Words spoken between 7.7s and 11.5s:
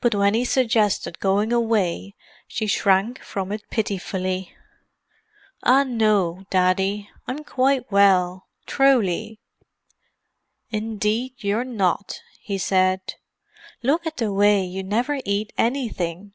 well, truly." "Indeed